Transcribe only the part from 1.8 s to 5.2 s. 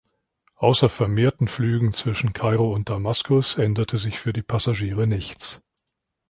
zwischen Kairo und Damaskus änderte sich für die Passagiere